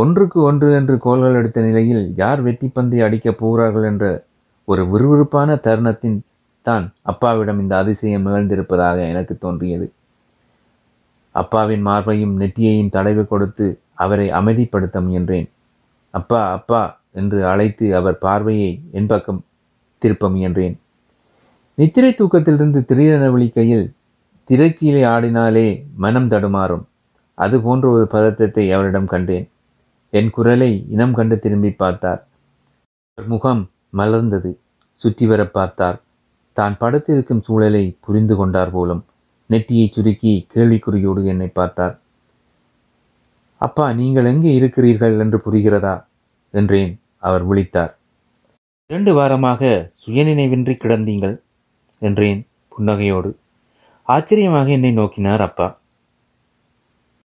ஒன்றுக்கு 0.00 0.38
ஒன்று 0.42 0.68
என்று 0.78 0.94
கோல்கள் 0.98 1.38
எடுத்த 1.38 1.60
நிலையில் 1.60 2.04
யார் 2.16 2.40
வெற்றி 2.46 2.68
பந்தை 2.68 2.98
அடிக்கப் 3.06 3.40
போகிறார்கள் 3.40 3.86
என்ற 3.90 4.06
ஒரு 4.68 4.82
விறுவிறுப்பான 4.92 5.56
தருணத்தின் 5.66 6.18
தான் 6.66 6.84
அப்பாவிடம் 7.10 7.60
இந்த 7.62 7.74
அதிசயம் 7.82 8.26
நிகழ்ந்திருப்பதாக 8.26 8.98
எனக்கு 9.12 9.34
தோன்றியது. 9.38 9.86
அப்பாவின் 11.34 11.84
மார்பையும் 11.88 12.34
நெற்றியையும் 12.40 12.92
தடவி 12.96 13.24
கொடுத்து 13.24 13.66
அவரை 14.04 14.26
அமைதிப்படுத்த 14.38 14.98
முயன்றேன். 15.06 15.48
அப்பா 16.14 16.40
அப்பா 16.56 16.82
என்று 17.20 17.38
அழைத்து 17.52 17.86
அவர் 17.98 18.16
பார்வையை 18.18 18.70
என் 18.98 19.10
பக்கம் 19.12 19.40
திருப்ப 20.02 20.28
முயன்றேன். 20.28 20.74
நித்திரை 21.78 22.12
தூக்கத்திலிருந்து 22.14 22.80
திடீரென 22.84 23.26
விழிக்கையில் 23.30 23.86
திரைச்சீலை 24.50 25.02
ஆடினாலே 25.14 25.68
மனம் 26.04 26.28
தடுமாறும். 26.28 26.84
அது 27.38 27.56
போன்ற 27.66 27.84
ஒரு 27.96 28.06
பதற்றத்தை 28.06 28.64
அவரிடம் 28.76 29.10
கண்டேன். 29.12 29.46
என் 30.10 30.30
குரலை 30.30 30.86
இனம் 30.88 31.12
கண்டு 31.12 31.38
திரும்பி 31.38 31.70
பார்த்தார். 31.70 32.26
அவர் 33.14 33.28
முகம் 33.28 33.70
மலர்ந்தது. 33.96 34.58
சுற்றி 34.94 35.26
வர 35.26 35.46
பார்த்தார். 35.46 36.02
தான் 36.52 36.76
படுத்திருக்கும் 36.78 37.40
சூழலை 37.40 37.96
புரிந்து 38.00 38.36
கொண்டார் 38.36 38.70
போலும். 38.70 39.04
நெட்டியை 39.50 39.90
சுருக்கி 39.90 40.46
கேள்விக்குறியோடு 40.54 41.24
என்னை 41.24 41.48
பார்த்தார். 41.48 42.00
அப்பா 43.56 43.92
நீங்கள் 43.92 44.24
எங்கே 44.24 44.54
இருக்கிறீர்கள் 44.54 45.18
என்று 45.18 45.38
புரிகிறதா? 45.38 46.04
என்றேன். 46.50 47.00
அவர் 47.18 47.44
விழித்தார். 47.48 47.98
இரண்டு 48.86 49.14
வாரமாக 49.14 49.90
சுயநினைவின்றி 50.06 50.74
கிடந்தீங்கள்? 50.74 51.40
என்றேன் 51.98 52.46
புன்னகையோடு. 52.72 53.30
ஆச்சரியமாக 54.02 54.70
என்னை 54.70 54.92
நோக்கினார் 54.92 55.40
அப்பா. 55.40 55.79